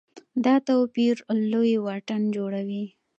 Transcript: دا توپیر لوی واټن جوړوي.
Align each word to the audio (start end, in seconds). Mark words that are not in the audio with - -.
دا 0.45 0.55
توپیر 0.67 1.15
لوی 1.51 1.73
واټن 1.85 2.21
جوړوي. 2.35 2.85